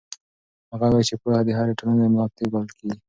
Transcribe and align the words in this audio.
هغه 0.71 0.85
وویل 0.87 1.07
چې 1.09 1.15
پوهنه 1.21 1.41
د 1.45 1.49
هرې 1.57 1.73
ټولنې 1.79 2.01
د 2.03 2.07
ملا 2.13 2.25
تیر 2.35 2.47
بلل 2.53 2.69
کېږي. 2.79 2.97